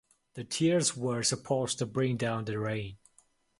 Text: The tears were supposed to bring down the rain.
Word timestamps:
The 0.33 0.43
tears 0.43 0.97
were 0.97 1.21
supposed 1.21 1.77
to 1.77 1.85
bring 1.85 2.17
down 2.17 2.45
the 2.45 2.57
rain. 2.57 2.97